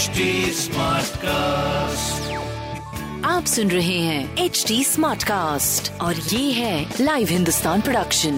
HD 0.00 0.24
Smartcast. 0.56 2.28
आप 3.26 3.44
सुन 3.44 3.70
रहे 3.70 3.98
हैं 3.98 4.44
एच 4.44 4.64
डी 4.68 4.84
स्मार्ट 4.84 5.22
कास्ट 5.22 6.00
और 6.00 6.14
ये 6.14 6.52
है 6.52 6.94
लाइव 7.00 7.28
हिंदुस्तान 7.30 7.80
प्रोडक्शन 7.80 8.34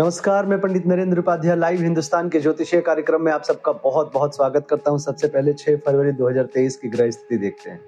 नमस्कार 0.00 0.46
मैं 0.46 0.60
पंडित 0.60 0.86
नरेंद्र 0.86 1.18
उपाध्याय 1.18 1.56
लाइव 1.56 1.82
हिंदुस्तान 1.82 2.28
के 2.28 2.40
ज्योतिषीय 2.40 2.80
कार्यक्रम 2.80 3.22
में 3.22 3.32
आप 3.32 3.42
सबका 3.42 3.72
बहुत 3.84 4.12
बहुत 4.14 4.36
स्वागत 4.36 4.66
करता 4.70 4.90
हूँ। 4.90 4.98
सबसे 4.98 5.28
पहले 5.28 5.52
6 5.52 5.76
फरवरी 5.86 6.12
2023 6.12 6.76
की 6.76 6.88
ग्रह 6.88 7.10
स्थिति 7.10 7.38
देखते 7.38 7.70
हैं। 7.70 7.80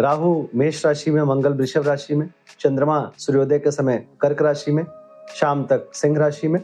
राहु 0.00 0.46
मेष 0.54 0.84
राशि 0.86 1.10
में 1.10 1.22
मंगल 1.22 1.52
वृषभ 1.52 1.88
राशि 1.88 2.14
में 2.14 2.28
चंद्रमा 2.60 3.00
सूर्योदय 3.18 3.58
के 3.58 3.70
समय 3.70 4.04
कर्क 4.20 4.42
राशि 4.42 4.72
में 4.72 4.84
शाम 5.36 5.64
तक 5.64 5.90
सिंह 5.94 6.18
राशि 6.18 6.48
में 6.48 6.62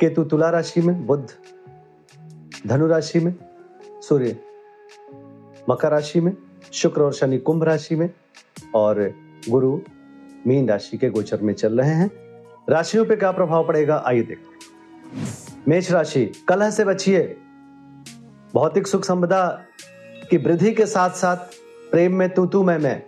केतु 0.00 0.24
तुला 0.24 0.50
राशि 0.50 0.80
में 0.80 1.06
बुध 1.06 1.32
धनु 2.66 2.86
राशि 2.86 3.20
में, 3.20 3.34
सूर्य 4.00 4.36
मकर 5.70 5.90
राशि 5.90 6.20
में, 6.20 6.36
शुक्र 6.72 7.02
और 7.02 7.12
शनि 7.12 7.38
कुंभ 7.38 7.64
राशि 7.64 7.96
में 7.96 8.10
और 8.74 9.14
गुरु 9.48 9.80
मीन 10.46 10.68
राशि 10.68 10.98
के 10.98 11.10
गोचर 11.10 11.40
में 11.40 11.54
चल 11.54 11.80
रहे 11.80 11.90
हैं। 11.90 12.10
राशियों 12.68 13.04
पे 13.04 13.16
क्या 13.16 13.32
प्रभाव 13.32 13.68
पड़ेगा, 13.68 14.02
आइए 14.06 14.22
देखते 14.22 14.44
हैं। 14.44 15.64
मेष 15.68 15.90
राशि, 15.90 16.32
कलह 16.48 16.70
से 16.70 16.84
बचिए। 16.84 17.36
भौतिक 18.54 18.86
सुख 18.86 19.04
संपदा 19.04 19.62
की 20.30 20.36
वृद्धि 20.36 20.72
के 20.72 20.86
साथ 20.86 21.10
साथ 21.10 21.36
प्रेम 21.90 22.14
में 22.14 22.34
तू 22.34 22.46
तू 22.46 22.64
मैं। 22.64 22.78
मैं 22.78 23.02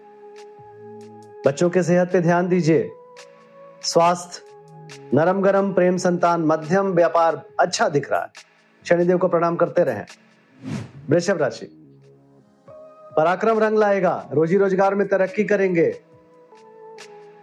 बच्चों 1.47 1.71
के 1.71 1.83
सेहत 1.83 2.13
पे 2.13 2.21
ध्यान 2.21 2.49
दीजिए। 2.49 2.91
स्वास्थ्य 3.83 4.43
नरम 5.15 5.43
गरम 5.43 5.73
प्रेम 5.73 5.97
संतान, 5.97 6.41
मध्यम, 6.41 6.87
व्यापार 6.87 7.45
अच्छा 7.61 7.89
दिख 7.89 8.13
रहा 8.13 8.21
है। 8.21 8.56
शनिदेव 8.89 9.19
को 9.19 9.29
प्रणाम 9.29 9.57
करते 9.57 9.85
रहे। 9.85 10.03
वृषभ 11.11 11.37
राशि। 11.37 11.67
पराक्रम 13.17 13.59
रंग 13.59 13.79
लाएगा, 13.79 14.29
रोजी 14.33 14.57
रोज़गार 14.57 14.95
में 14.95 15.09
तरक्की 15.09 15.45
करेंगे। 15.45 16.01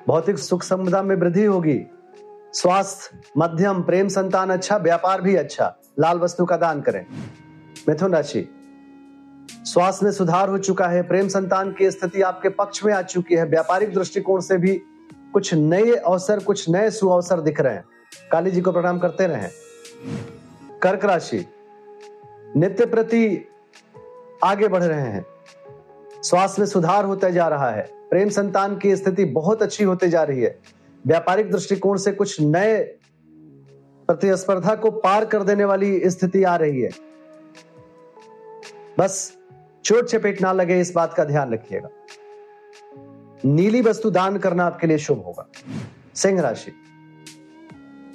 भौतिक 0.07 0.37
सुख 0.37 0.63
संपदा 0.63 1.01
में 1.03 1.15
वृद्धि 1.15 1.45
होगी। 1.45 1.81
स्वास्थ्य, 2.53 3.19
मध्यम, 3.37 3.81
प्रेम 3.83 4.07
संतान 4.07 4.49
अच्छा 4.49 4.77
व्यापार 4.77 5.21
भी 5.21 5.35
अच्छा। 5.35 5.75
लाल 5.99 6.19
वस्तु 6.19 6.45
का 6.45 6.57
दान 6.57 6.81
करें। 6.81 7.05
मिथुन 7.89 8.13
राशि। 8.13 8.49
स्वास्थ्य 9.51 10.05
में 10.05 10.11
सुधार 10.11 10.49
हो 10.49 10.57
चुका 10.57 10.87
है, 10.87 11.03
प्रेम 11.03 11.27
संतान 11.27 11.71
की 11.71 11.91
स्थिति 11.91 12.21
आपके 12.21 12.49
पक्ष 12.49 12.83
में 12.83 12.93
आ 12.93 13.01
चुकी 13.01 13.35
है। 13.35 13.45
व्यापारिक 13.45 13.93
दृष्टिकोण 13.93 14.39
से 14.39 14.57
भी 14.57 14.81
कुछ 15.33 15.53
नए 15.53 15.95
अवसर, 15.95 16.39
कुछ 16.39 16.69
नए 16.69 16.89
सुअवसर 16.89 17.39
दिख 17.39 17.61
रहे 17.61 17.73
हैं। 17.73 17.83
काली 18.31 18.51
जी 18.51 18.61
को 18.61 18.71
प्रणाम 18.71 18.99
करते 18.99 19.27
रहें। 19.27 19.49
कर्क 20.83 21.05
राशि 21.05 21.45
नित्य 22.55 22.85
प्रति 22.85 23.49
आगे 24.43 24.67
बढ़ 24.67 24.83
रहे 24.83 25.01
हैं। 25.01 25.25
स्वास्थ्य 26.23 26.61
में 26.61 26.67
सुधार 26.67 27.05
होता 27.05 27.29
जा 27.29 27.47
रहा 27.47 27.69
है। 27.69 27.89
प्रेम 28.09 28.29
संतान 28.29 28.77
की 28.77 28.95
स्थिति 28.95 29.25
बहुत 29.25 29.61
अच्छी 29.61 29.83
होती 29.83 30.09
जा 30.09 30.23
रही 30.23 30.41
है। 30.41 30.59
व्यापारिक 31.07 31.51
दृष्टिकोण 31.51 31.97
से 31.97 32.11
कुछ 32.11 32.41
नए 32.41 32.83
प्रतिस्पर्धा 34.07 34.75
को 34.75 34.91
पार 34.91 35.25
कर 35.25 35.43
देने 35.43 35.65
वाली 35.65 36.09
स्थिति 36.09 36.43
आ 36.43 36.55
रही 36.55 36.81
है। 36.81 36.89
बस 38.99 39.37
चोट 39.85 40.05
चपेट 40.05 40.41
ना 40.41 40.53
लगे, 40.53 40.79
इस 40.79 40.93
बात 40.93 41.13
का 41.13 41.23
ध्यान 41.23 41.53
रखिएगा। 41.53 41.89
नीली 43.45 43.81
वस्तु 43.81 44.11
दान 44.11 44.37
करना 44.37 44.65
आपके 44.65 44.87
लिए 44.87 44.97
शुभ 44.97 45.23
होगा। 45.23 45.47
सिंह 46.15 46.41
राशि। 46.41 46.71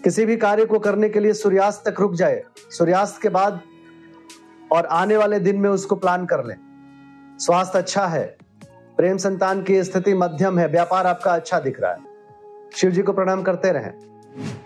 किसी 0.05 0.27
भी 0.27 0.37
कार्य 0.37 0.65
को 0.65 0.79
करने 0.79 1.09
के 1.09 1.21
लिए 1.21 1.33
सूर्यास्त 1.33 1.89
तक 1.89 2.01
रुक 2.01 2.15
जाए, 2.15 2.43
सूर्यास्त 2.71 3.23
के 3.23 3.29
बाद 3.29 3.61
और 4.73 4.87
आने 4.87 5.17
वाले 5.17 5.41
दिन 5.41 5.57
में 5.57 5.71
उसको 5.71 5.97
प्लान 5.97 6.27
कर 6.27 6.45
लें। 6.45 6.57
स्वास्थ्य 7.39 7.79
अच्छा 7.79 8.07
है, 8.07 8.37
प्रेम 8.97 9.17
संतान 9.17 9.63
की 9.63 9.85
स्थिति 9.85 10.15
मध्यम 10.15 10.59
है, 10.59 10.69
व्यापार 10.69 11.07
आपका 11.07 11.35
अच्छा 11.35 11.61
दिख 11.61 11.81
रहा 11.81 11.93
है। 11.93 11.99
शिव 12.77 12.91
जी 12.91 13.03
को 13.03 13.13
प्रणाम 13.13 13.43
करते 13.43 13.73
रहें। 13.73 13.93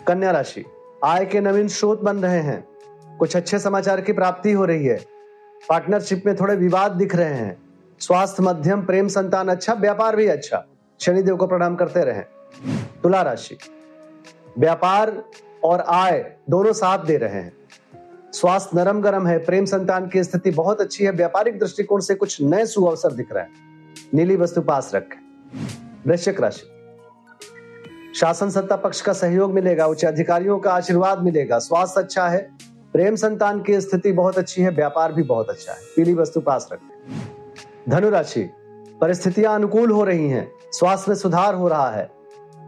कन्या 0.07 0.31
राशि, 0.31 0.65
आय 1.05 1.25
के 1.25 1.41
नवीन 1.41 1.69
स्रोत 1.69 2.01
बन 2.01 2.17
रहे 2.17 2.41
हैं। 2.41 2.69
कुछ 3.19 3.37
अच्छे 3.37 3.59
समाचार 3.59 4.01
की 4.01 4.13
प्राप्ति 4.13 4.53
हो 4.53 4.65
रही 4.65 4.87
है। 4.87 4.97
पार्टनरशिप 5.69 6.23
में 6.27 6.37
थोड़े 6.37 6.57
विवाद 6.57 6.93
दिख 6.93 7.15
रहे 7.17 7.35
हैं। 7.35 7.57
स्वास्थ्य 8.01 8.43
मध्यम, 8.43 8.83
प्रेम 8.83 9.09
संतान 9.09 9.49
अच्छा 9.49 9.75
व्यापार 9.75 10.17
भी 10.17 10.27
अच्छा। 10.27 10.65
शनिदेव 11.01 11.37
को 11.37 11.47
प्रणाम 11.47 11.77
करते 11.77 12.05
रहें। 12.05 12.25
तुला 13.03 13.23
राशि 13.23 13.59
व्यापार 14.59 15.25
और 15.65 15.81
आय 15.81 16.33
दोनों 16.51 16.73
साथ 16.73 16.99
दे 16.99 17.17
रहे 17.17 17.31
हैं। 17.31 17.53
स्वास्थ्य 18.33 18.71
नरम 18.75 19.03
गरम 19.03 19.27
है, 19.27 19.39
प्रेम 19.39 19.65
संतान 19.65 20.09
की 20.09 20.25
स्थिति 20.25 20.51
बहुत 20.51 20.81
अच्छी 20.81 21.05
है, 21.05 21.11
व्यापारिक 21.11 21.59
दृष्टिकोण 21.59 22.01
से 22.01 22.15
कुछ 22.15 22.43
नए 22.43 22.67
सुअवसर 22.67 23.13
दिख 23.13 23.33
रहे 23.33 23.45
हैं। 23.45 23.51
नीली 24.15 24.37
वस्तु 24.37 24.61
पास 24.61 24.93
रखें। 24.95 25.19
वृश्चिक 26.07 26.41
राशि। 26.41 26.69
शासन 28.15 28.51
सत्ता 28.51 28.77
पक्ष 28.77 29.01
का 29.01 29.13
सहयोग 29.13 29.53
मिलेगा, 29.53 29.87
उच्च 29.87 30.05
अधिकारियों 30.05 30.59
का 30.59 30.73
आशीर्वाद 30.73 31.23
मिलेगा, 31.23 31.59
स्वास्थ्य 31.59 32.01
अच्छा 32.01 32.29
है, 32.29 32.51
प्रेम 32.93 33.17
संतान 33.17 33.63
की 33.63 33.81
स्थिति 33.81 34.13
बहुत 34.13 34.39
अच्छी 34.39 34.63
है, 34.63 34.71
व्यापार 34.71 35.13
भी 35.13 35.23
बहुत 35.23 35.51
अच्छा 35.51 35.73
है। 35.73 35.79
पीली 35.97 36.15
वस्तु 36.15 36.41
पास 36.41 36.69
रखें। 36.73 37.23
धनुराशि। 37.89 38.51
परिस्थितियाँ 39.01 39.55
अनुकूल 39.55 39.91
हो 39.91 40.05
रही 40.05 40.29
हैं, 40.29 40.53
स्वास्थ्य 40.73 41.05
में 41.09 41.17
सुधार 41.17 41.55
हो 41.55 41.69
रहा 41.69 41.91
है। 41.91 42.11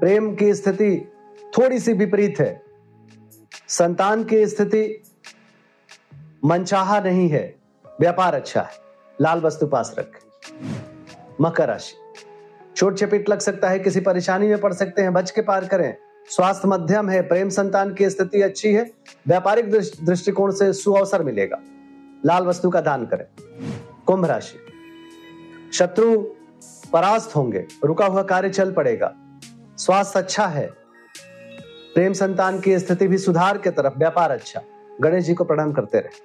प्रेम 0.00 0.34
की 0.34 0.54
स्थिति 0.54 1.12
थोड़ी 1.58 1.78
सी 1.78 1.92
विपरीत 1.92 2.34
है। 2.40 2.62
संतान 3.68 4.24
की 4.24 4.46
स्थिति 4.46 5.02
मनचाहा 6.44 7.00
नहीं 7.00 7.28
है, 7.28 7.56
व्यापार 8.00 8.34
अच्छा 8.34 8.62
है। 8.62 8.72
लाल 9.20 9.40
वस्तु 9.40 9.66
पास 9.66 9.94
रख। 9.98 10.18
मकर 11.40 11.68
राशि। 11.68 11.94
चोट 12.76 12.94
चपेट 12.94 13.28
लग 13.28 13.38
सकता 13.38 13.68
है, 13.68 13.78
किसी 13.78 14.00
परेशानी 14.00 14.48
में 14.48 14.60
पड़ 14.60 14.72
सकते 14.72 15.02
हैं, 15.02 15.12
बच 15.12 15.30
के 15.30 15.42
पार 15.42 15.64
करें। 15.64 15.96
स्वास्थ्य 16.28 16.68
मध्यम 16.68 17.08
है, 17.10 17.22
प्रेम 17.22 17.48
संतान 17.48 17.94
की 17.94 18.10
स्थिति 18.10 18.42
अच्छी 18.42 18.72
है, 18.72 18.90
व्यापारिक 19.26 19.70
दृष्टिकोण 20.04 20.52
से 20.52 20.72
सुअवसर 20.72 21.22
मिलेगा। 21.22 21.60
लाल 22.26 22.46
वस्तु 22.46 22.70
का 22.70 22.80
दान 22.80 23.06
करें। 23.06 23.26
कुंभ 24.06 24.24
राशि। 24.24 24.58
शत्रु 25.72 26.22
परास्त 26.92 27.36
होंगे, 27.36 27.66
रुका 27.84 28.06
हुआ 28.06 28.22
कार्य 28.22 28.50
चल 28.50 28.72
पड़ेगा। 28.72 29.14
स्वास्थ्य 29.78 30.18
अच्छा 30.18 30.46
है 30.46 30.83
प्रेम 31.94 32.12
संतान 32.12 32.60
की 32.60 32.78
स्थिति 32.78 33.08
भी 33.08 33.18
सुधार 33.18 33.58
के 33.58 33.70
तरफ़ 33.70 33.98
व्यापार 33.98 34.30
अच्छा। 34.30 34.62
गणेश 35.00 35.24
जी 35.24 35.34
को 35.34 35.44
प्रणाम 35.44 35.72
करते 35.72 35.98
रहे। 35.98 36.22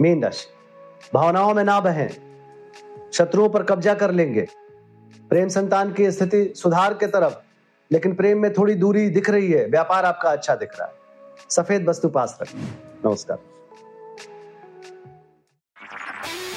मीन 0.00 0.24
राशि। 0.24 0.46
भावनाओं 1.14 1.54
में 1.54 1.64
ना 1.64 1.80
बहें। 1.80 2.08
शत्रुओं 3.12 3.48
पर 3.48 3.62
कब्जा 3.62 3.94
कर 3.94 4.10
लेंगे। 4.10 4.46
प्रेम 5.30 5.48
संतान 5.48 5.92
की 5.92 6.10
स्थिति 6.10 6.52
सुधार 6.56 6.94
के 6.94 7.06
तरफ़, 7.06 7.34
लेकिन 7.92 8.14
प्रेम 8.14 8.38
में 8.38 8.52
थोड़ी 8.52 8.74
दूरी 8.74 9.08
दिख 9.08 9.30
रही 9.30 9.52
है। 9.52 9.66
व्यापार 9.66 10.04
आपका 10.04 10.30
अच्छा 10.30 10.54
दिख 10.54 10.78
रहा 10.78 10.88
है। 10.88 10.94
सफ़ेद 11.50 11.88
वस्तु 11.88 12.08
पास 12.08 12.38
रखें। 12.42 12.58
नमस्कार। 13.06 13.38